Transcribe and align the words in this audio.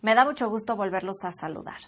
Me 0.00 0.14
da 0.14 0.24
mucho 0.24 0.48
gusto 0.48 0.76
volverlos 0.76 1.24
a 1.24 1.32
saludar. 1.32 1.80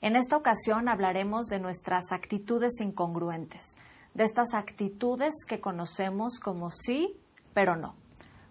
En 0.00 0.14
esta 0.14 0.36
ocasión 0.36 0.88
hablaremos 0.88 1.46
de 1.46 1.58
nuestras 1.58 2.12
actitudes 2.12 2.80
incongruentes, 2.80 3.74
de 4.14 4.22
estas 4.22 4.54
actitudes 4.54 5.34
que 5.48 5.60
conocemos 5.60 6.38
como 6.38 6.70
sí, 6.70 7.18
pero 7.54 7.74
no. 7.74 7.96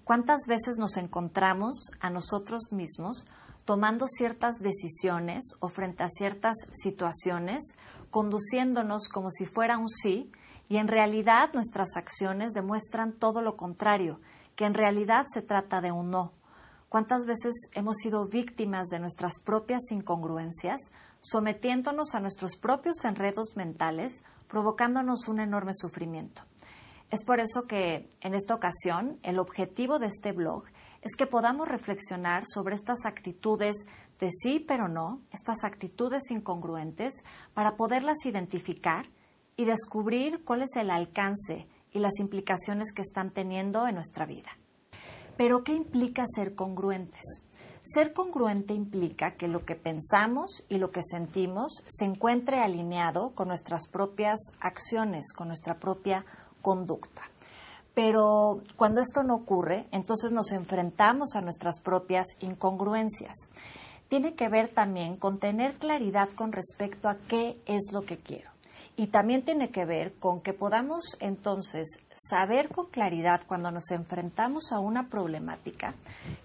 ¿Cuántas 0.04 0.42
veces 0.48 0.78
nos 0.78 0.98
encontramos 0.98 1.92
a 2.02 2.10
nosotros 2.10 2.74
mismos 2.74 3.26
tomando 3.64 4.08
ciertas 4.08 4.58
decisiones 4.60 5.56
o 5.62 5.70
frente 5.70 6.04
a 6.04 6.10
ciertas 6.10 6.56
situaciones, 6.74 7.64
conduciéndonos 8.12 9.08
como 9.08 9.32
si 9.32 9.46
fuera 9.46 9.78
un 9.78 9.88
sí, 9.88 10.30
y 10.68 10.76
en 10.78 10.90
realidad 10.90 11.52
nuestras 11.54 11.96
acciones 11.96 12.52
demuestran 12.52 13.14
todo 13.14 13.42
lo 13.42 13.56
contrario, 13.56 14.20
que 14.58 14.66
en 14.66 14.74
realidad 14.74 15.26
se 15.28 15.42
trata 15.42 15.80
de 15.80 15.94
un 15.94 16.10
no? 16.10 16.34
¿Cuántas 16.96 17.26
veces 17.26 17.54
hemos 17.74 17.98
sido 17.98 18.26
víctimas 18.26 18.88
de 18.88 19.02
nuestras 19.02 19.42
propias 19.44 19.82
incongruencias, 19.92 20.80
sometiéndonos 21.20 22.16
a 22.16 22.22
nuestros 22.22 22.56
propios 22.56 23.04
enredos 23.04 23.58
mentales, 23.58 24.24
provocándonos 24.48 25.28
un 25.28 25.42
enorme 25.42 25.74
sufrimiento? 25.74 26.44
Es 27.12 27.26
por 27.26 27.42
eso 27.42 27.64
que 27.68 28.10
en 28.22 28.34
esta 28.34 28.56
ocasión 28.56 29.20
el 29.24 29.40
objetivo 29.40 30.00
de 30.00 30.08
este 30.08 30.32
blog 30.32 30.64
es 31.02 31.18
que 31.18 31.28
podamos 31.28 31.68
reflexionar 31.68 32.44
sobre 32.48 32.76
estas 32.76 33.04
actitudes 33.04 33.76
de 34.22 34.30
sí 34.32 34.64
pero 34.66 34.88
no, 34.88 35.20
estas 35.34 35.66
actitudes 35.66 36.32
incongruentes, 36.32 37.14
para 37.54 37.76
poderlas 37.76 38.26
identificar 38.26 39.10
y 39.58 39.66
descubrir 39.66 40.46
cuál 40.46 40.62
es 40.62 40.74
el 40.78 40.90
alcance 40.90 41.68
y 41.92 42.00
las 42.00 42.22
implicaciones 42.22 42.94
que 42.94 43.02
están 43.02 43.32
teniendo 43.32 43.86
en 43.86 43.96
nuestra 43.96 44.26
vida. 44.26 44.52
Pero 45.38 45.64
¿qué 45.64 45.74
implica 45.74 46.24
ser 46.28 46.56
congruentes? 46.56 47.44
Ser 47.84 48.14
congruente 48.14 48.74
implica 48.74 49.36
que 49.36 49.48
lo 49.48 49.64
que 49.64 49.76
pensamos 49.76 50.64
y 50.70 50.80
lo 50.80 50.92
que 50.92 51.04
sentimos 51.04 51.84
se 51.88 52.06
encuentre 52.06 52.62
alineado 52.62 53.32
con 53.36 53.50
nuestras 53.50 53.88
propias 53.88 54.40
acciones, 54.60 55.34
con 55.34 55.50
nuestra 55.50 55.78
propia 55.78 56.26
conducta. 56.64 57.22
Pero 57.94 58.62
cuando 58.76 59.02
esto 59.02 59.24
no 59.24 59.36
ocurre, 59.36 59.88
entonces 59.92 60.32
nos 60.32 60.52
enfrentamos 60.52 61.36
a 61.36 61.42
nuestras 61.42 61.80
propias 61.80 62.26
incongruencias. 62.40 63.36
Tiene 64.10 64.36
que 64.36 64.50
ver 64.50 64.74
también 64.74 65.16
con 65.16 65.40
tener 65.40 65.78
claridad 65.78 66.30
con 66.30 66.54
respecto 66.54 67.08
a 67.08 67.18
qué 67.28 67.62
es 67.66 67.92
lo 67.94 68.04
que 68.04 68.18
quiero. 68.18 68.50
Y 68.98 69.08
también 69.08 69.44
tiene 69.44 69.70
que 69.70 69.86
ver 69.86 70.14
con 70.16 70.42
que 70.42 70.54
podamos 70.54 71.18
entonces 71.20 72.00
saber 72.18 72.70
con 72.70 72.88
claridad 72.88 73.42
cuando 73.48 73.72
nos 73.72 73.92
enfrentamos 73.92 74.72
a 74.72 74.80
una 74.80 75.10
problemática 75.10 75.96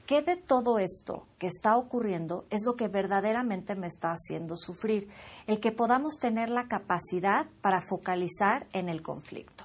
qué 0.07 0.23
de 0.23 0.37
todo 0.37 0.79
esto 0.79 1.27
que 1.39 1.47
está 1.47 1.77
ocurriendo 1.77 2.45
es 2.51 2.65
lo 2.65 2.75
que 2.75 2.89
verdaderamente 2.89 3.77
me 3.77 3.87
está 3.87 4.11
haciendo 4.11 4.57
sufrir, 4.57 5.09
el 5.47 5.61
que 5.61 5.73
podamos 5.73 6.19
tener 6.19 6.51
la 6.51 6.67
capacidad 6.67 7.47
para 7.61 7.81
focalizar 7.81 8.67
en 8.73 8.89
el 8.89 9.03
conflicto. 9.03 9.65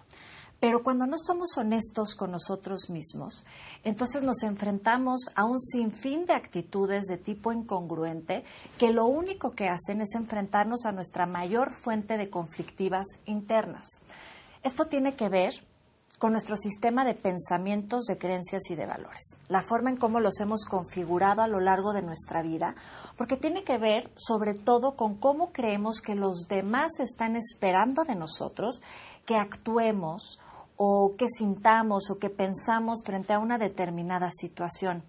Pero 0.60 0.84
cuando 0.84 1.06
no 1.06 1.18
somos 1.18 1.58
honestos 1.58 2.16
con 2.16 2.32
nosotros 2.32 2.90
mismos, 2.90 3.46
entonces 3.84 4.24
nos 4.24 4.42
enfrentamos 4.44 5.30
a 5.36 5.44
un 5.44 5.60
sinfín 5.60 6.26
de 6.26 6.34
actitudes 6.34 7.04
de 7.04 7.18
tipo 7.18 7.52
incongruente 7.52 8.44
que 8.78 8.92
lo 8.92 9.06
único 9.06 9.52
que 9.52 9.68
hacen 9.68 10.02
es 10.02 10.16
enfrentarnos 10.16 10.86
a 10.86 10.92
nuestra 10.92 11.26
mayor 11.26 11.72
fuente 11.74 12.18
de 12.18 12.30
conflictivas 12.30 13.06
internas. 13.26 13.86
Esto 14.64 14.86
tiene 14.86 15.16
que 15.16 15.30
ver 15.30 15.54
con 16.18 16.32
nuestro 16.32 16.56
sistema 16.56 17.04
de 17.04 17.14
pensamientos, 17.14 18.06
de 18.06 18.18
creencias 18.18 18.70
y 18.70 18.76
de 18.76 18.86
valores, 18.86 19.38
la 19.50 19.62
forma 19.62 19.90
en 19.90 19.98
cómo 19.98 20.20
los 20.20 20.40
hemos 20.40 20.66
configurado 20.66 21.42
a 21.42 21.48
lo 21.48 21.60
largo 21.60 21.94
de 21.94 22.02
nuestra 22.02 22.42
vida, 22.42 22.76
porque 23.18 23.38
tiene 23.38 23.64
que 23.64 23.78
ver 23.78 24.12
sobre 24.16 24.54
todo 24.54 24.96
con 24.96 25.16
cómo 25.16 25.52
creemos 25.52 26.02
que 26.02 26.16
los 26.16 26.48
demás 26.48 27.00
están 27.00 27.36
esperando 27.36 28.04
de 28.04 28.16
nosotros 28.16 28.82
que 29.26 29.36
actuemos 29.36 30.40
o 30.78 31.16
que 31.18 31.28
sintamos 31.30 32.10
o 32.10 32.20
que 32.20 32.30
pensamos 32.30 33.02
frente 33.06 33.34
a 33.34 33.40
una 33.40 33.58
determinada 33.58 34.30
situación. 34.32 35.04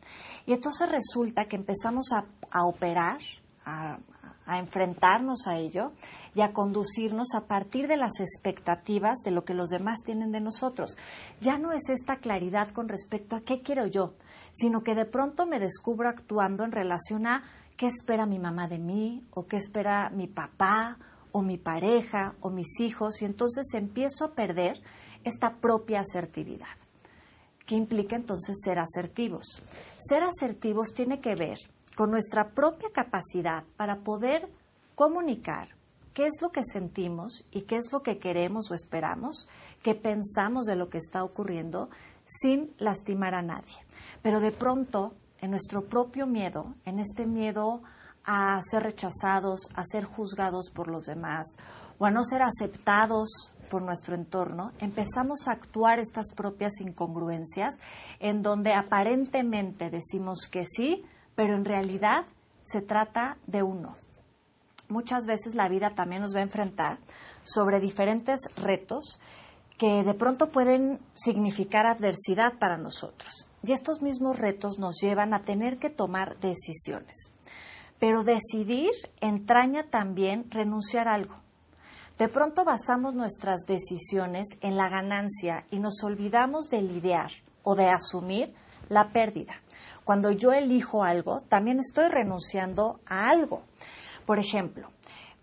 Y 0.47 0.53
entonces 0.53 0.89
resulta 0.89 1.47
que 1.47 1.57
empezamos 1.57 2.13
a, 2.13 2.25
operar, 2.65 3.19
a, 3.65 3.99
a 4.47 4.59
enfrentarnos 4.59 5.47
a 5.47 5.59
ello 5.59 5.93
y 6.35 6.41
a 6.41 6.53
conducirnos 6.53 7.35
a 7.35 7.47
partir 7.47 7.89
de 7.89 7.97
las 7.97 8.21
expectativas 8.21 9.19
de 9.25 9.33
lo 9.33 9.45
que 9.45 9.55
los 9.55 9.71
demás 9.71 10.03
tienen 10.05 10.33
de 10.33 10.41
nosotros. 10.41 10.97
Ya 11.41 11.59
no 11.59 11.73
es 11.73 11.89
esta 11.89 12.17
claridad 12.17 12.71
con 12.71 12.89
respecto 12.89 13.37
a 13.37 13.41
qué 13.41 13.61
quiero 13.61 13.87
yo, 13.87 14.15
sino 14.53 14.83
que 14.83 14.95
de 14.95 15.05
pronto 15.05 15.47
me 15.47 15.59
descubro 15.59 16.09
actuando 16.09 16.65
en 16.65 16.73
relación 16.73 17.27
a 17.27 17.45
qué 17.77 17.87
espera 17.87 18.27
mi 18.27 18.39
mamá 18.39 18.69
de 18.69 18.79
mí 18.79 19.27
o 19.33 19.47
qué 19.47 19.57
espera 19.57 20.11
mi 20.11 20.27
papá 20.27 20.99
o 21.33 21.43
mi 21.43 21.59
pareja 21.59 22.35
o 22.41 22.51
mis 22.51 22.81
hijos 22.81 23.21
y 23.21 23.25
entonces 23.25 23.67
empiezo 23.75 24.25
a 24.25 24.35
perder 24.35 24.81
esta 25.25 25.57
propia 25.57 26.01
asertividad. 26.01 26.69
¿Qué 27.67 27.75
implica 27.75 28.15
entonces 28.15 28.57
ser 28.63 28.79
asertivos? 28.79 29.63
Ser 29.99 30.23
asertivos 30.23 30.95
tiene 30.95 31.21
que 31.21 31.35
ver 31.35 31.59
con 31.97 32.11
nuestra 32.11 32.51
propia 32.51 32.91
capacidad 32.93 33.65
para 33.77 33.97
poder 33.97 34.49
comunicar 34.95 35.71
qué 36.13 36.27
es 36.27 36.41
lo 36.41 36.51
que 36.51 36.63
sentimos 36.65 37.45
y 37.51 37.63
qué 37.63 37.77
es 37.77 37.93
lo 37.93 38.03
que 38.03 38.19
queremos 38.19 38.71
o 38.71 38.75
esperamos, 38.75 39.49
qué 39.83 39.95
pensamos 39.95 40.67
de 40.67 40.77
lo 40.77 40.89
que 40.89 40.99
está 40.99 41.25
ocurriendo 41.25 41.91
sin 42.27 42.73
lastimar 42.79 43.35
a 43.35 43.43
nadie. 43.43 43.77
Pero 44.23 44.41
de 44.41 44.53
pronto, 44.53 45.15
en 45.41 45.51
nuestro 45.51 45.87
propio 45.87 46.27
miedo, 46.27 46.75
en 46.85 46.99
este 46.99 47.27
miedo 47.27 47.83
a 48.25 48.61
ser 48.71 48.83
rechazados, 48.83 49.69
a 49.75 49.85
ser 49.85 50.05
juzgados 50.05 50.71
por 50.71 50.89
los 50.89 51.05
demás 51.05 51.47
o 51.99 52.05
a 52.07 52.11
no 52.11 52.25
ser 52.25 52.43
aceptados 52.43 53.53
por 53.71 53.83
nuestro 53.83 54.15
entorno, 54.15 54.73
empezamos 54.79 55.49
a 55.49 55.53
actuar 55.53 55.99
estas 55.99 56.35
propias 56.35 56.81
incongruencias 56.81 57.75
en 58.21 58.43
donde 58.43 58.75
aparentemente 58.75 59.91
decimos 59.91 60.49
que 60.51 60.65
sí, 60.67 61.05
pero 61.37 61.55
en 61.55 61.65
realidad 61.65 62.27
se 62.65 62.81
trata 62.81 63.39
de 63.47 63.63
uno. 63.63 63.95
Muchas 64.89 65.27
veces 65.27 65.55
la 65.55 65.69
vida 65.69 65.91
también 65.95 66.23
nos 66.23 66.35
va 66.35 66.41
a 66.41 66.45
enfrentar 66.45 66.99
sobre 67.45 67.79
diferentes 67.79 68.41
retos 68.57 69.21
que 69.79 70.05
de 70.05 70.15
pronto 70.15 70.51
pueden 70.51 70.99
significar 71.15 71.87
adversidad 71.87 72.59
para 72.59 72.79
nosotros. 72.79 73.47
Y 73.63 73.73
estos 73.73 74.01
mismos 74.01 74.39
retos 74.39 74.79
nos 74.79 75.01
llevan 75.01 75.35
a 75.35 75.45
tener 75.45 75.79
que 75.79 75.91
tomar 75.91 76.39
decisiones. 76.39 77.33
Pero 77.99 78.23
decidir 78.23 78.93
entraña 79.21 79.85
también 79.91 80.51
renunciar 80.51 81.09
a 81.09 81.15
algo. 81.15 81.37
De 82.19 82.29
pronto 82.29 82.65
basamos 82.65 83.15
nuestras 83.15 83.67
decisiones 83.67 84.49
en 84.61 84.77
la 84.77 84.89
ganancia 84.89 85.67
y 85.71 85.79
nos 85.79 86.03
olvidamos 86.03 86.69
de 86.71 86.81
lidiar 86.81 87.31
o 87.63 87.75
de 87.75 87.89
asumir 87.89 88.55
la 88.89 89.13
pérdida. 89.13 89.55
Cuando 90.07 90.31
yo 90.31 90.53
elijo 90.53 91.03
algo, 91.03 91.41
también 91.49 91.81
estoy 91.81 92.07
renunciando 92.09 93.01
a 93.07 93.29
algo. 93.29 93.65
Por 94.25 94.39
ejemplo, 94.39 94.89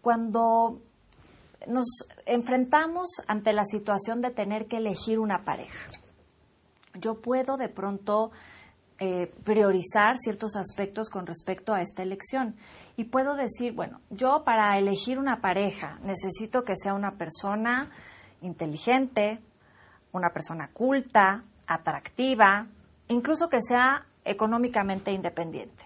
cuando 0.02 0.80
nos 1.68 2.08
enfrentamos 2.26 3.10
ante 3.28 3.52
la 3.52 3.66
situación 3.66 4.22
de 4.22 4.32
tener 4.32 4.68
que 4.68 4.78
elegir 4.78 5.20
una 5.20 5.44
pareja, 5.44 5.90
yo 6.94 7.20
puedo 7.20 7.58
de 7.58 7.68
pronto 7.68 8.32
eh, 9.00 9.34
priorizar 9.44 10.16
ciertos 10.18 10.56
aspectos 10.56 11.10
con 11.10 11.28
respecto 11.28 11.74
a 11.74 11.82
esta 11.82 12.02
elección. 12.02 12.56
Y 12.96 13.04
puedo 13.04 13.36
decir, 13.36 13.74
bueno, 13.74 14.00
yo 14.12 14.46
para 14.46 14.78
elegir 14.78 15.20
una 15.20 15.42
pareja 15.42 16.00
necesito 16.04 16.64
que 16.64 16.78
sea 16.78 16.94
una 16.94 17.18
persona 17.18 17.92
inteligente, 18.42 19.42
una 20.14 20.30
persona 20.30 20.70
culta, 20.72 21.44
atractiva, 21.68 22.68
incluso 23.10 23.50
que 23.50 23.60
sea 23.62 24.06
económicamente 24.26 25.12
independiente. 25.12 25.86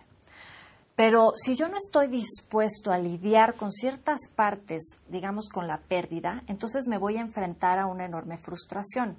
Pero 0.96 1.34
si 1.36 1.56
yo 1.56 1.68
no 1.68 1.78
estoy 1.78 2.08
dispuesto 2.08 2.92
a 2.92 2.98
lidiar 2.98 3.54
con 3.54 3.72
ciertas 3.72 4.28
partes, 4.36 4.98
digamos, 5.08 5.48
con 5.48 5.68
la 5.68 5.78
pérdida, 5.78 6.42
entonces 6.48 6.88
me 6.88 6.98
voy 6.98 7.18
a 7.18 7.22
enfrentar 7.22 7.78
a 7.78 7.86
una 7.86 8.06
enorme 8.06 8.40
frustración. 8.40 9.16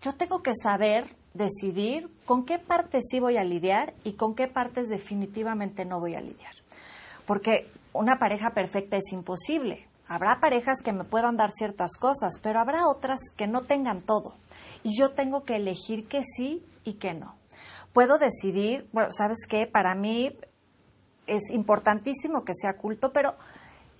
Yo 0.00 0.14
tengo 0.16 0.42
que 0.42 0.50
saber 0.60 1.14
decidir 1.32 2.10
con 2.26 2.44
qué 2.44 2.58
partes 2.58 3.04
sí 3.08 3.20
voy 3.20 3.36
a 3.36 3.44
lidiar 3.44 3.94
y 4.02 4.14
con 4.14 4.34
qué 4.34 4.48
partes 4.48 4.88
definitivamente 4.88 5.84
no 5.84 6.00
voy 6.00 6.16
a 6.16 6.20
lidiar. 6.20 6.54
Porque 7.24 7.70
una 7.92 8.18
pareja 8.18 8.50
perfecta 8.50 8.96
es 8.96 9.12
imposible. 9.12 9.86
Habrá 10.08 10.40
parejas 10.40 10.82
que 10.82 10.92
me 10.92 11.04
puedan 11.04 11.36
dar 11.36 11.52
ciertas 11.52 11.96
cosas, 12.00 12.40
pero 12.42 12.58
habrá 12.58 12.88
otras 12.88 13.20
que 13.36 13.46
no 13.46 13.62
tengan 13.62 14.02
todo. 14.02 14.34
Y 14.82 14.98
yo 14.98 15.12
tengo 15.12 15.44
que 15.44 15.54
elegir 15.54 16.08
que 16.08 16.22
sí 16.24 16.66
y 16.82 16.94
que 16.94 17.14
no. 17.14 17.36
Puedo 17.92 18.18
decidir, 18.18 18.88
bueno, 18.92 19.12
¿sabes 19.12 19.46
qué? 19.48 19.66
Para 19.66 19.94
mí 19.94 20.36
es 21.26 21.50
importantísimo 21.50 22.44
que 22.44 22.54
sea 22.54 22.74
culto, 22.74 23.12
pero 23.12 23.34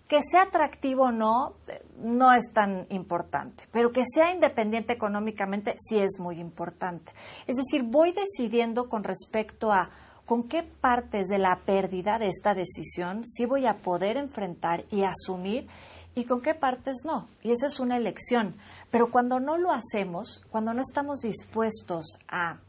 que 0.09 0.21
sea 0.31 0.43
atractivo 0.43 1.05
o 1.05 1.13
no, 1.13 1.55
no 1.99 2.33
es 2.35 2.53
tan 2.53 2.87
importante, 2.91 3.65
pero 3.73 3.93
que 3.93 4.05
sea 4.05 4.31
independiente 4.31 4.93
económicamente 4.93 5.75
sí 5.79 5.99
es 5.99 6.21
muy 6.21 6.39
importante. 6.39 7.13
Es 7.47 7.57
decir, 7.57 7.83
voy 7.85 8.13
decidiendo 8.13 8.89
con 8.89 9.05
respecto 9.05 9.73
a 9.73 9.91
con 10.27 10.49
qué 10.49 10.63
partes 10.63 11.29
de 11.29 11.39
la 11.39 11.61
pérdida 11.61 12.19
de 12.19 12.29
esta 12.29 12.55
decisión 12.55 13.27
sí 13.27 13.45
voy 13.45 13.67
a 13.67 13.79
poder 13.79 14.17
enfrentar 14.17 14.85
y 14.91 15.05
asumir 15.05 15.67
y 16.15 16.25
con 16.25 16.41
qué 16.41 16.55
partes 16.55 17.05
no. 17.05 17.29
Y 17.43 17.53
esa 17.53 17.67
es 17.67 17.81
una 17.81 17.97
elección. 17.97 18.57
Pero 18.91 19.11
cuando 19.11 19.41
no 19.41 19.57
lo 19.57 19.73
hacemos, 19.73 20.43
cuando 20.51 20.75
no 20.75 20.83
estamos 20.83 21.21
dispuestos 21.21 22.19
a 22.29 22.61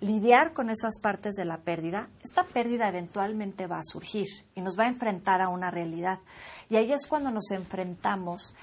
lidiar 0.00 0.52
con 0.52 0.70
esas 0.70 1.00
partes 1.00 1.34
de 1.34 1.44
la 1.44 1.58
pérdida, 1.58 2.08
esta 2.22 2.44
pérdida 2.44 2.88
eventualmente 2.88 3.66
va 3.66 3.78
a 3.78 3.84
surgir 3.84 4.26
y 4.54 4.60
nos 4.60 4.78
va 4.78 4.84
a 4.84 4.88
enfrentar 4.88 5.40
a 5.40 5.48
una 5.48 5.70
realidad. 5.70 6.20
Y 6.68 6.76
ahí 6.76 6.92
es 6.92 7.06
cuando 7.06 7.30
nos 7.30 7.50
enfrentamos 7.50 8.54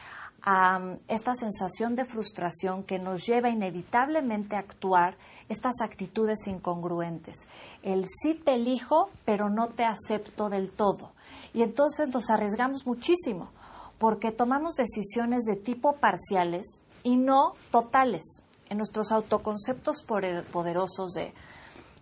a 0.42 0.78
um, 0.78 0.98
esta 1.08 1.34
sensación 1.36 1.96
de 1.96 2.06
frustración 2.06 2.84
que 2.84 3.00
nos 3.00 3.26
lleva 3.26 3.50
inevitablemente 3.50 4.56
a 4.56 4.60
actuar 4.60 5.18
estas 5.50 5.82
actitudes 5.84 6.48
incongruentes. 6.48 7.36
El 7.82 8.08
sí 8.22 8.36
te 8.36 8.54
elijo, 8.54 9.10
pero 9.26 9.50
no 9.50 9.70
te 9.70 9.84
acepto 9.84 10.50
del 10.50 10.72
todo. 10.72 11.14
Y 11.54 11.64
entonces 11.64 12.10
nos 12.10 12.30
arriesgamos 12.30 12.86
muchísimo 12.86 13.50
porque 13.98 14.32
tomamos 14.32 14.76
decisiones 14.76 15.44
de 15.46 15.56
tipo 15.56 15.98
parciales 15.98 16.66
y 17.04 17.18
no 17.18 17.54
totales. 17.72 18.42
En 18.70 18.78
nuestros 18.78 19.12
autoconceptos 19.12 20.04
poderosos 20.04 21.12
de 21.14 21.34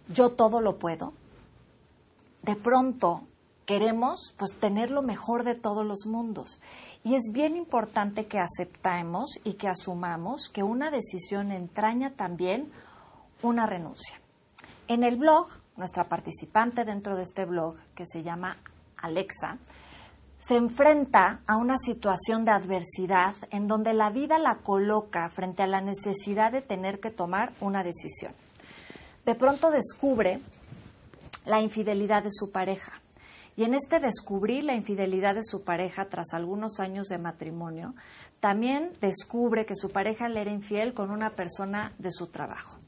yo 0.07 0.31
todo 0.31 0.61
lo 0.61 0.77
puedo, 0.77 1.13
de 2.41 2.55
pronto 2.55 3.23
queremos 3.65 4.33
pues 4.37 4.55
tener 4.59 4.91
lo 4.91 5.01
mejor 5.01 5.43
de 5.43 5.55
todos 5.55 5.85
los 5.85 6.05
mundos. 6.05 6.61
Y 7.03 7.15
es 7.15 7.31
bien 7.31 7.55
importante 7.55 8.27
que 8.27 8.39
aceptemos 8.39 9.39
y 9.43 9.53
que 9.53 9.69
asumamos 9.69 10.49
que 10.49 10.63
una 10.63 10.91
decisión 10.91 11.51
entraña 11.51 12.11
también 12.11 12.71
una 13.41 13.65
renuncia. 13.65 14.19
En 14.87 15.03
el 15.03 15.17
blog, 15.17 15.47
nuestra 15.77 16.07
participante 16.09 16.85
dentro 16.85 17.15
de 17.15 17.23
este 17.23 17.45
blog, 17.45 17.75
que 17.95 18.05
se 18.05 18.23
llama 18.23 18.57
Alexa, 18.97 19.57
se 20.45 20.57
enfrenta 20.57 21.39
a 21.47 21.55
una 21.55 21.77
situación 21.77 22.43
de 22.43 22.51
adversidad 22.51 23.35
en 23.49 23.69
donde 23.69 23.93
la 23.93 24.09
vida 24.09 24.37
la 24.39 24.57
coloca 24.57 25.29
frente 25.29 25.63
a 25.63 25.67
la 25.67 25.79
necesidad 25.79 26.51
de 26.51 26.61
tener 26.61 26.99
que 26.99 27.11
tomar 27.11 27.53
una 27.61 27.81
decisión. 27.81 28.33
De 29.25 29.35
pronto 29.35 29.71
descubre 29.71 30.41
la 31.45 31.61
infidelidad 31.61 32.23
de 32.23 32.31
su 32.31 32.51
pareja. 32.51 32.99
Y 33.55 33.63
en 33.63 33.73
este 33.73 33.99
descubrir 34.01 34.65
la 34.65 34.75
infidelidad 34.75 35.35
de 35.35 35.43
su 35.43 35.63
pareja 35.63 36.09
tras 36.09 36.33
algunos 36.33 36.81
años 36.81 37.07
de 37.07 37.19
matrimonio, 37.19 37.93
también 38.41 38.91
descubre 38.99 39.65
que 39.65 39.77
su 39.77 39.91
pareja 39.91 40.27
le 40.27 40.41
era 40.41 40.51
infiel 40.51 40.93
con 40.93 41.09
una 41.09 41.29
persona 41.29 41.93
de 41.99 42.11
su 42.11 42.27
trabajo 42.27 42.82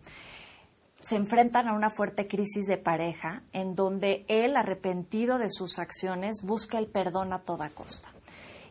se 1.08 1.16
enfrentan 1.16 1.68
a 1.68 1.74
una 1.74 1.92
fuerte 1.92 2.28
crisis 2.28 2.66
de 2.66 2.78
pareja 2.78 3.44
en 3.54 3.76
donde 3.76 4.26
él, 4.28 4.58
arrepentido 4.58 5.38
de 5.38 5.52
sus 5.52 5.78
acciones, 5.78 6.42
busca 6.42 6.80
el 6.80 6.88
perdón 6.88 7.32
a 7.32 7.44
toda 7.44 7.70
costa. 7.70 8.10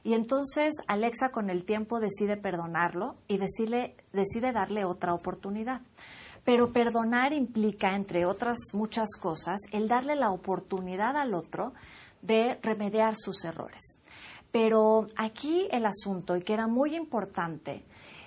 Y 0.02 0.14
entonces 0.14 0.74
Alexa 0.88 1.30
con 1.30 1.48
el 1.48 1.64
tiempo 1.64 2.00
decide 2.00 2.36
perdonarlo 2.36 3.14
y 3.28 3.38
decide, 3.38 3.94
decide 4.12 4.52
darle 4.52 4.84
otra 4.84 5.14
oportunidad. 5.14 5.82
Pero 6.44 6.72
perdonar 6.72 7.32
implica, 7.32 7.94
entre 7.94 8.26
otras 8.26 8.58
muchas 8.74 9.16
cosas, 9.16 9.60
el 9.70 9.86
darle 9.86 10.16
la 10.16 10.30
oportunidad 10.30 11.16
al 11.16 11.34
otro 11.34 11.72
de 12.20 12.58
remediar 12.62 13.14
sus 13.16 13.44
errores. 13.44 13.98
Pero 14.50 15.06
aquí 15.16 15.68
el 15.70 15.86
asunto, 15.86 16.36
y 16.36 16.42
que 16.42 16.52
era 16.52 16.66
muy 16.66 16.96
importante, 16.96 17.84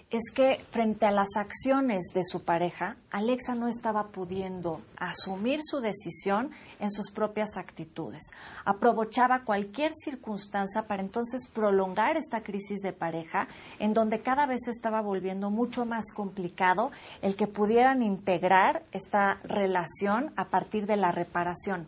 es 0.10 0.32
que 0.34 0.64
frente 0.72 1.06
a 1.06 1.12
las 1.12 1.36
acciones 1.36 2.06
de 2.14 2.24
su 2.24 2.46
pareja, 2.46 2.96
Alexa 3.12 3.56
no 3.56 3.68
estaba 3.68 4.08
pudiendo 4.08 4.82
asumir 4.96 5.60
su 5.62 5.82
decisión 5.82 6.52
en 6.80 6.92
sus 6.92 7.12
propias 7.12 7.58
actitudes. 7.58 8.24
Aprovechaba 8.64 9.44
cualquier 9.44 9.92
circunstancia 9.94 10.84
para 10.88 11.02
entonces 11.02 11.50
prolongar 11.54 12.16
esta 12.16 12.42
crisis 12.42 12.80
de 12.80 12.94
pareja, 12.94 13.50
en 13.80 13.94
donde 13.94 14.22
cada 14.22 14.46
vez 14.46 14.70
estaba 14.70 15.02
volviendo 15.02 15.50
mucho 15.50 15.86
más 15.86 16.14
complicado 16.14 16.92
el 17.22 17.36
que 17.36 17.48
pudieran 17.48 18.02
integrar 18.02 18.84
esta 18.94 19.42
relación 19.44 20.32
a 20.38 20.46
partir 20.46 20.86
de 20.86 20.96
la 20.96 21.12
reparación. 21.12 21.86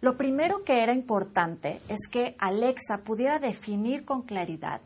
Lo 0.00 0.16
primero 0.16 0.64
que 0.64 0.82
era 0.82 0.92
importante 0.92 1.80
es 1.88 2.08
que 2.10 2.34
Alexa 2.38 3.02
pudiera 3.04 3.38
definir 3.38 4.04
con 4.04 4.22
claridad 4.22 4.80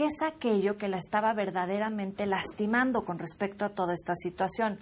qué 0.00 0.06
es 0.06 0.22
aquello 0.22 0.78
que 0.78 0.88
la 0.88 0.96
estaba 0.96 1.34
verdaderamente 1.34 2.24
lastimando 2.24 3.04
con 3.04 3.18
respecto 3.18 3.66
a 3.66 3.74
toda 3.74 3.92
esta 3.92 4.14
situación. 4.16 4.78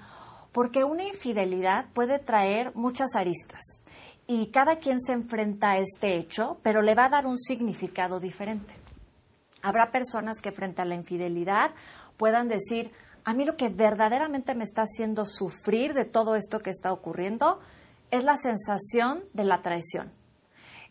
Porque 0.53 0.85
una 0.85 1.03
infidelidad 1.03 1.87
puede 1.93 2.21
traer 2.21 2.73
muchas 2.77 3.17
aristas 3.17 3.83
y 4.29 4.53
cada 4.53 4.77
quien 4.77 5.01
se 5.01 5.11
enfrenta 5.11 5.73
a 5.73 5.79
este 5.79 6.15
hecho, 6.15 6.61
pero 6.63 6.83
le 6.83 6.95
va 6.95 7.07
a 7.07 7.09
dar 7.09 7.27
un 7.27 7.37
significado 7.37 8.21
diferente. 8.21 8.77
Habrá 9.61 9.91
personas 9.91 10.41
que 10.41 10.53
frente 10.53 10.83
a 10.83 10.85
la 10.85 10.95
infidelidad 10.95 11.73
puedan 12.17 12.47
decir, 12.47 12.93
a 13.25 13.35
mí 13.35 13.45
lo 13.45 13.57
que 13.57 13.71
verdaderamente 13.71 14.55
me 14.55 14.63
está 14.63 14.83
haciendo 14.83 15.27
sufrir 15.27 15.95
de 15.95 16.05
todo 16.05 16.37
esto 16.37 16.61
que 16.61 16.71
está 16.71 16.93
ocurriendo 16.93 17.59
es 18.13 18.23
la 18.23 18.37
sensación 18.37 19.25
de 19.33 19.43
la 19.43 19.63
traición 19.63 20.13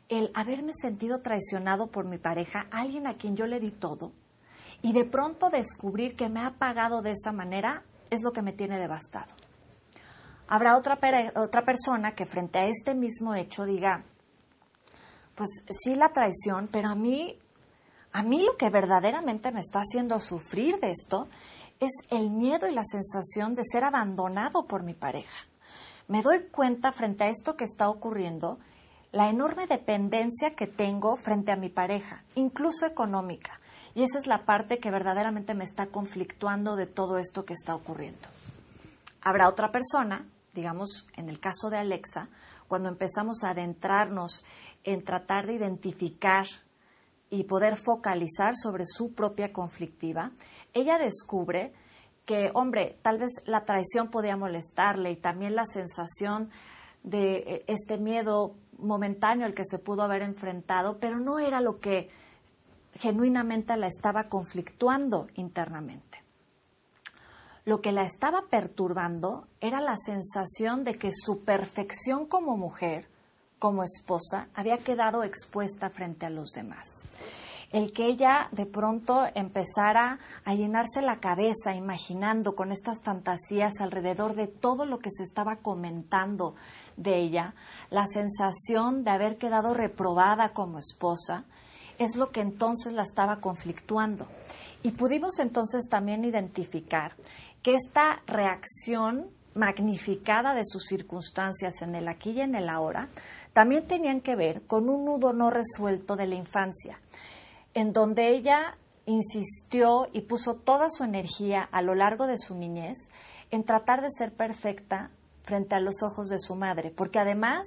el 0.09 0.31
haberme 0.33 0.73
sentido 0.73 1.21
traicionado 1.21 1.87
por 1.87 2.05
mi 2.05 2.17
pareja, 2.17 2.67
alguien 2.71 3.07
a 3.07 3.17
quien 3.17 3.35
yo 3.35 3.45
le 3.47 3.59
di 3.59 3.71
todo, 3.71 4.11
y 4.81 4.93
de 4.93 5.05
pronto 5.05 5.49
descubrir 5.49 6.15
que 6.15 6.29
me 6.29 6.41
ha 6.41 6.51
pagado 6.51 7.01
de 7.01 7.11
esa 7.11 7.31
manera, 7.31 7.83
es 8.09 8.23
lo 8.23 8.31
que 8.31 8.41
me 8.41 8.53
tiene 8.53 8.79
devastado. 8.79 9.33
Habrá 10.47 10.77
otra, 10.77 10.97
otra 11.35 11.65
persona 11.65 12.13
que 12.13 12.25
frente 12.25 12.59
a 12.59 12.67
este 12.67 12.95
mismo 12.95 13.35
hecho 13.35 13.65
diga, 13.65 14.05
pues 15.35 15.49
sí 15.69 15.95
la 15.95 16.09
traición, 16.09 16.69
pero 16.71 16.89
a 16.89 16.95
mí, 16.95 17.37
a 18.13 18.23
mí 18.23 18.43
lo 18.43 18.55
que 18.55 18.69
verdaderamente 18.69 19.51
me 19.51 19.59
está 19.59 19.79
haciendo 19.79 20.19
sufrir 20.19 20.79
de 20.79 20.91
esto 20.91 21.27
es 21.79 21.91
el 22.09 22.31
miedo 22.31 22.67
y 22.67 22.73
la 22.73 22.85
sensación 22.85 23.53
de 23.53 23.63
ser 23.65 23.83
abandonado 23.83 24.65
por 24.67 24.83
mi 24.83 24.93
pareja. 24.93 25.45
Me 26.07 26.21
doy 26.21 26.47
cuenta 26.49 26.91
frente 26.91 27.25
a 27.25 27.29
esto 27.29 27.57
que 27.57 27.65
está 27.65 27.89
ocurriendo 27.89 28.57
la 29.11 29.29
enorme 29.29 29.67
dependencia 29.67 30.55
que 30.55 30.67
tengo 30.67 31.15
frente 31.15 31.51
a 31.51 31.55
mi 31.55 31.69
pareja, 31.69 32.23
incluso 32.35 32.85
económica. 32.85 33.59
Y 33.95 34.03
esa 34.03 34.19
es 34.19 34.27
la 34.27 34.45
parte 34.45 34.77
que 34.77 34.91
verdaderamente 34.91 35.53
me 35.53 35.63
está 35.63 35.87
conflictuando 35.87 36.75
de 36.75 36.85
todo 36.85 37.17
esto 37.17 37.45
que 37.45 37.53
está 37.53 37.73
ocurriendo. 37.73 38.27
Habrá 39.21 39.49
otra 39.49 39.71
persona, 39.71 40.25
digamos, 40.53 41.07
en 41.15 41.29
el 41.29 41.39
caso 41.39 41.69
de 41.69 41.77
Alexa, 41.77 42.29
cuando 42.67 42.89
empezamos 42.89 43.43
a 43.43 43.51
adentrarnos 43.51 44.43
en 44.83 45.03
tratar 45.03 45.47
de 45.47 45.53
identificar 45.53 46.45
y 47.29 47.43
poder 47.43 47.77
focalizar 47.77 48.55
sobre 48.55 48.85
su 48.85 49.13
propia 49.13 49.51
conflictiva, 49.51 50.31
ella 50.73 50.97
descubre 50.97 51.73
que, 52.25 52.51
hombre, 52.53 52.99
tal 53.01 53.17
vez 53.17 53.31
la 53.45 53.65
traición 53.65 54.09
podía 54.09 54.37
molestarle 54.37 55.11
y 55.11 55.15
también 55.15 55.55
la 55.55 55.65
sensación 55.65 56.51
de 57.07 57.37
eh, 57.37 57.63
este 57.67 57.97
miedo 57.97 58.55
momentáneo 58.77 59.45
al 59.45 59.53
que 59.53 59.65
se 59.65 59.79
pudo 59.79 60.03
haber 60.03 60.21
enfrentado, 60.21 60.97
pero 60.99 61.19
no 61.19 61.39
era 61.39 61.61
lo 61.61 61.79
que 61.79 62.09
genuinamente 62.95 63.75
la 63.77 63.87
estaba 63.87 64.25
conflictuando 64.25 65.27
internamente. 65.35 66.23
Lo 67.65 67.81
que 67.81 67.91
la 67.91 68.03
estaba 68.03 68.43
perturbando 68.49 69.47
era 69.59 69.81
la 69.81 69.95
sensación 69.97 70.83
de 70.83 70.97
que 70.97 71.11
su 71.13 71.43
perfección 71.43 72.25
como 72.25 72.55
mujer, 72.57 73.07
como 73.59 73.83
esposa, 73.83 74.47
había 74.53 74.77
quedado 74.77 75.23
expuesta 75.23 75.89
frente 75.89 76.25
a 76.25 76.29
los 76.29 76.51
demás. 76.51 76.87
El 77.71 77.91
que 77.91 78.05
ella 78.05 78.47
de 78.53 78.65
pronto 78.65 79.25
empezara 79.35 80.19
a 80.45 80.53
llenarse 80.53 81.01
la 81.01 81.17
cabeza 81.17 81.75
imaginando 81.75 82.55
con 82.55 82.71
estas 82.71 83.01
fantasías 83.03 83.73
alrededor 83.81 84.35
de 84.35 84.47
todo 84.47 84.85
lo 84.85 84.99
que 84.99 85.11
se 85.11 85.23
estaba 85.23 85.57
comentando 85.57 86.55
de 86.97 87.17
ella, 87.17 87.53
la 87.89 88.05
sensación 88.07 89.03
de 89.03 89.11
haber 89.11 89.37
quedado 89.37 89.73
reprobada 89.73 90.49
como 90.49 90.79
esposa, 90.79 91.45
es 91.97 92.15
lo 92.15 92.31
que 92.31 92.41
entonces 92.41 92.93
la 92.93 93.03
estaba 93.03 93.39
conflictuando. 93.39 94.27
Y 94.83 94.91
pudimos 94.91 95.39
entonces 95.39 95.87
también 95.89 96.25
identificar 96.25 97.15
que 97.63 97.75
esta 97.75 98.21
reacción 98.27 99.29
magnificada 99.55 100.53
de 100.53 100.63
sus 100.63 100.83
circunstancias 100.85 101.81
en 101.81 101.95
el 101.95 102.07
aquí 102.07 102.31
y 102.31 102.41
en 102.41 102.55
el 102.55 102.69
ahora 102.69 103.09
también 103.53 103.87
tenían 103.87 104.21
que 104.21 104.35
ver 104.35 104.61
con 104.67 104.87
un 104.87 105.05
nudo 105.05 105.33
no 105.33 105.49
resuelto 105.49 106.15
de 106.15 106.27
la 106.27 106.35
infancia, 106.35 106.99
en 107.73 107.91
donde 107.91 108.29
ella 108.29 108.77
insistió 109.07 110.07
y 110.13 110.21
puso 110.21 110.55
toda 110.55 110.89
su 110.91 111.03
energía 111.03 111.67
a 111.71 111.81
lo 111.81 111.95
largo 111.95 112.27
de 112.27 112.37
su 112.37 112.53
niñez 112.55 112.97
en 113.49 113.63
tratar 113.63 114.01
de 114.01 114.11
ser 114.11 114.33
perfecta 114.33 115.09
frente 115.47 115.75
a 115.75 115.79
los 115.79 116.03
ojos 116.03 116.27
de 116.27 116.39
su 116.39 116.55
madre, 116.55 116.91
porque 116.91 117.19
además, 117.19 117.61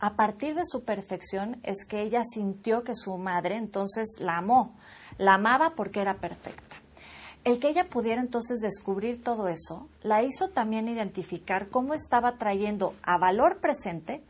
a 0.00 0.16
partir 0.16 0.54
de 0.54 0.66
su 0.66 0.84
perfección, 0.84 1.60
es 1.62 1.84
que 1.86 2.02
ella 2.02 2.22
sintió 2.24 2.82
que 2.82 2.96
su 2.96 3.16
madre 3.16 3.56
entonces 3.56 4.16
la 4.18 4.38
amó, 4.38 4.76
la 5.16 5.34
amaba 5.34 5.74
porque 5.76 6.00
era 6.00 6.18
perfecta. 6.18 6.76
El 7.44 7.58
que 7.58 7.68
ella 7.68 7.88
pudiera 7.88 8.20
entonces 8.20 8.58
descubrir 8.60 9.22
todo 9.22 9.48
eso, 9.48 9.88
la 10.02 10.22
hizo 10.22 10.50
también 10.50 10.88
identificar 10.88 11.68
cómo 11.68 11.94
estaba 11.94 12.36
trayendo 12.36 12.94
a 13.02 13.16
valor 13.16 13.60
presente 13.60 14.22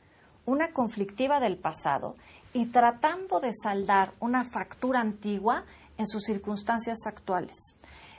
una 0.46 0.72
conflictiva 0.72 1.40
del 1.40 1.56
pasado 1.56 2.14
y 2.52 2.66
tratando 2.66 3.40
de 3.40 3.52
saldar 3.54 4.12
una 4.20 4.44
factura 4.44 5.00
antigua 5.00 5.64
en 5.98 6.06
sus 6.06 6.22
circunstancias 6.22 6.98
actuales. 7.06 7.56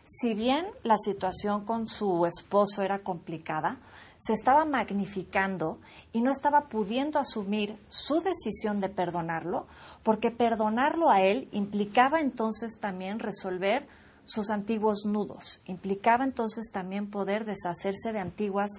Si 0.05 0.33
bien 0.33 0.65
la 0.83 0.97
situación 0.97 1.65
con 1.65 1.87
su 1.87 2.25
esposo 2.25 2.81
era 2.81 2.99
complicada, 2.99 3.77
se 4.21 4.33
estaba 4.33 4.65
magnificando 4.65 5.79
y 6.13 6.21
no 6.21 6.29
estaba 6.29 6.69
pudiendo 6.69 7.17
asumir 7.17 7.75
su 7.89 8.21
decisión 8.21 8.79
de 8.79 8.89
perdonarlo, 8.89 9.65
porque 10.03 10.29
perdonarlo 10.29 11.09
a 11.09 11.21
él 11.21 11.49
implicaba 11.51 12.19
entonces 12.19 12.77
también 12.79 13.17
resolver 13.17 13.87
sus 14.25 14.51
antiguos 14.51 15.05
nudos, 15.05 15.63
implicaba 15.65 16.23
entonces 16.23 16.69
también 16.71 17.09
poder 17.09 17.45
deshacerse 17.45 18.13
de 18.13 18.19
antiguas 18.19 18.69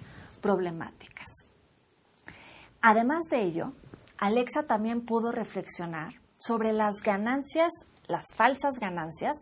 problemáticas. 0.41 1.27
Además 2.81 3.25
de 3.29 3.43
ello, 3.43 3.73
Alexa 4.19 4.63
también 4.63 5.05
pudo 5.05 5.33
reflexionar 5.33 6.15
sobre 6.39 6.73
las 6.73 7.03
ganancias, 7.03 7.73
las 8.07 8.27
falsas 8.37 8.79
ganancias 8.81 9.37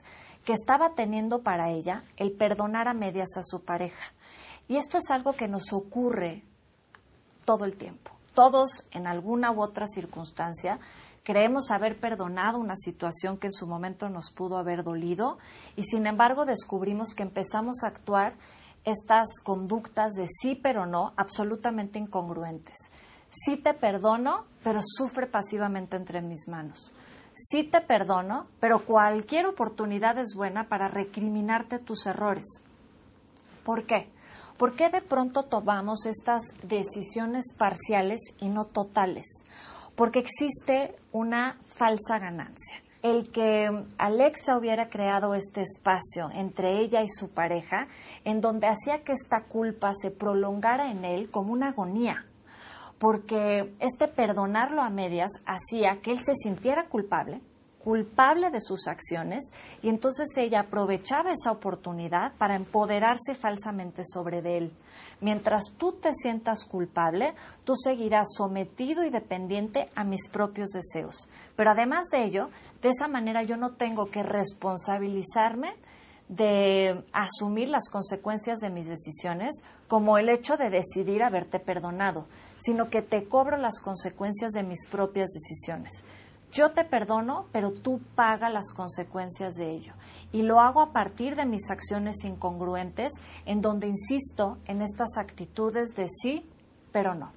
que 0.47 0.54
estaba 0.54 0.95
teniendo 0.95 1.42
para 1.42 1.69
ella 1.69 2.04
el 2.16 2.33
perdonar 2.33 2.88
a 2.88 2.95
medias 2.95 3.37
a 3.37 3.42
su 3.42 3.62
pareja. 3.62 4.14
Y 4.71 4.77
esto 4.77 4.99
es 4.99 5.11
algo 5.11 5.33
que 5.33 5.49
nos 5.49 5.73
ocurre 5.73 6.45
todo 7.45 7.65
el 7.65 7.77
tiempo. 7.77 8.12
Todos 8.35 8.87
en 8.93 9.09
alguna 9.09 9.50
u 9.50 9.61
otra 9.61 9.89
circunstancia 9.89 10.79
creemos 11.25 11.73
haber 11.73 11.99
perdonado 11.99 12.57
una 12.59 12.77
situación 12.77 13.37
que 13.37 13.49
en 13.49 13.53
su 13.53 13.67
momento 13.67 14.09
nos 14.09 14.31
pudo 14.31 14.59
haber 14.59 14.85
dolido 14.85 15.39
y 15.75 15.83
sin 15.83 16.07
embargo 16.07 16.45
descubrimos 16.45 17.17
que 17.17 17.25
empezamos 17.25 17.83
a 17.83 17.89
actuar 17.89 18.35
estas 18.85 19.41
conductas 19.43 20.12
de 20.12 20.29
sí 20.29 20.55
pero 20.55 20.87
no 20.87 21.15
absolutamente 21.17 21.99
incongruentes. 21.99 22.79
Sí 23.29 23.57
te 23.57 23.75
perdono, 23.75 24.45
pero 24.62 24.83
sufre 24.85 25.27
pasivamente 25.27 25.97
entre 25.97 26.23
mis 26.23 26.47
manos. 26.47 26.93
Sí 27.35 27.65
te 27.65 27.81
perdono, 27.81 28.47
pero 28.61 28.87
cualquier 28.87 29.47
oportunidad 29.47 30.17
es 30.19 30.37
buena 30.37 30.69
para 30.69 30.87
recriminarte 30.87 31.81
tus 31.81 32.07
errores. 32.07 32.62
¿Por 33.65 33.85
qué? 33.85 34.09
¿Por 34.61 34.76
qué 34.76 34.90
de 34.90 35.00
pronto 35.00 35.45
tomamos 35.45 36.05
estas 36.05 36.43
decisiones 36.62 37.55
parciales 37.57 38.21
y 38.40 38.50
no 38.50 38.67
totales? 38.67 39.25
Porque 39.97 40.19
existe 40.19 40.97
una 41.12 41.59
falsa 41.64 42.19
ganancia. 42.19 42.76
El 43.00 43.31
que 43.31 43.71
Alexa 43.97 44.59
hubiera 44.59 44.90
creado 44.90 45.35
este 45.35 45.62
espacio 45.62 46.29
entre 46.35 46.79
ella 46.79 47.02
y 47.02 47.09
su 47.09 47.33
pareja, 47.33 47.88
en 48.25 48.43
donde 48.43 48.67
hacía 48.67 49.02
que 49.02 49.14
esta 49.14 49.45
culpa 49.45 49.95
se 49.95 50.11
prolongara 50.11 50.90
en 50.90 51.07
él 51.07 51.31
como 51.31 51.55
una 51.55 51.69
agonía, 51.69 52.26
porque 52.99 53.75
este 53.79 54.09
perdonarlo 54.09 54.83
a 54.83 54.90
medias 54.90 55.31
hacía 55.47 56.02
que 56.02 56.11
él 56.11 56.19
se 56.23 56.35
sintiera 56.35 56.87
culpable, 56.90 57.40
culpable 57.83 58.51
de 58.51 58.61
sus 58.61 58.87
acciones 58.87 59.45
y 59.83 59.89
entonces 59.89 60.29
ella 60.37 60.61
aprovechaba 60.61 61.33
esa 61.33 61.51
oportunidad 61.51 62.35
para 62.37 62.57
empoderarse 62.57 63.35
falsamente 63.35 64.03
sobre 64.05 64.39
él. 64.57 64.73
Mientras 65.21 65.73
tú 65.77 65.93
te 65.93 66.13
sientas 66.15 66.65
culpable, 66.65 67.35
tú 67.65 67.75
seguirás 67.77 68.29
sometido 68.37 69.05
y 69.05 69.11
dependiente 69.11 69.89
a 69.95 70.05
mis 70.05 70.29
propios 70.29 70.71
deseos. 70.71 71.29
Pero 71.57 71.71
además 71.71 72.09
de 72.11 72.25
ello, 72.25 72.51
de 72.81 72.89
esa 72.89 73.09
manera 73.09 73.43
yo 73.43 73.57
no 73.57 73.73
tengo 73.73 74.07
que 74.11 74.23
responsabilizarme 74.23 75.75
de 76.29 77.05
asumir 77.13 77.69
las 77.69 77.89
consecuencias 77.91 78.61
de 78.61 78.71
mis 78.71 78.87
decisiones, 78.87 79.63
como 79.89 80.17
el 80.17 80.29
hecho 80.29 80.57
de 80.57 80.71
decidir 80.71 81.25
haberte 81.25 81.59
perdonado, 81.59 82.27
sino 82.61 82.89
que 82.89 83.03
te 83.03 83.25
cobro 83.25 83.57
las 83.57 83.81
consecuencias 83.81 84.53
de 84.53 84.63
mis 84.63 84.87
propias 84.89 85.29
decisiones. 85.31 85.93
Yo 86.52 86.73
te 86.73 86.85
perdono, 86.85 87.47
pero 87.52 87.73
tú 87.73 88.00
pagas 88.16 88.52
las 88.52 88.73
consecuencias 88.73 89.54
de 89.54 89.71
ello. 89.71 89.95
Y 90.33 90.42
lo 90.42 90.61
hago 90.61 90.80
a 90.80 90.92
partir 90.92 91.37
de 91.37 91.47
mis 91.47 91.71
acciones 91.71 92.25
incongruentes, 92.25 93.12
en 93.47 93.61
donde 93.61 93.87
insisto 93.87 94.59
en 94.66 94.83
estas 94.83 95.16
actitudes 95.16 95.90
de 95.95 96.09
sí, 96.09 96.49
pero 96.92 97.14
no. 97.14 97.33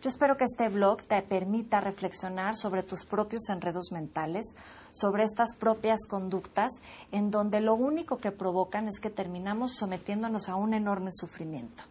Yo 0.00 0.10
espero 0.10 0.36
que 0.36 0.44
este 0.44 0.68
blog 0.68 1.02
te 1.02 1.20
permita 1.22 1.80
reflexionar 1.80 2.56
sobre 2.56 2.82
tus 2.82 3.06
propios 3.06 3.48
enredos 3.48 3.90
mentales, 3.92 4.54
sobre 4.92 5.24
estas 5.24 5.56
propias 5.56 6.06
conductas, 6.06 6.72
en 7.10 7.30
donde 7.30 7.60
lo 7.60 7.74
único 7.74 8.18
que 8.18 8.30
provocan 8.30 8.86
es 8.86 9.00
que 9.00 9.10
terminamos 9.10 9.76
sometiéndonos 9.76 10.48
a 10.48 10.56
un 10.56 10.74
enorme 10.74 11.10
sufrimiento. 11.10 11.84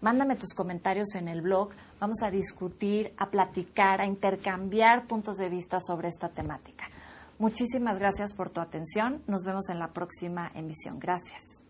Mándame 0.00 0.36
tus 0.36 0.54
comentarios 0.54 1.14
en 1.14 1.28
el 1.28 1.42
blog. 1.42 1.70
Vamos 2.00 2.22
a 2.22 2.30
discutir, 2.30 3.12
a 3.16 3.30
platicar, 3.30 4.00
a 4.00 4.06
intercambiar 4.06 5.06
puntos 5.06 5.38
de 5.38 5.48
vista 5.48 5.80
sobre 5.80 6.08
esta 6.08 6.28
temática. 6.28 6.88
Muchísimas 7.38 7.98
gracias 7.98 8.32
por 8.34 8.50
tu 8.50 8.60
atención. 8.60 9.22
Nos 9.26 9.42
vemos 9.44 9.68
en 9.68 9.78
la 9.78 9.92
próxima 9.92 10.50
emisión. 10.54 10.98
Gracias. 10.98 11.67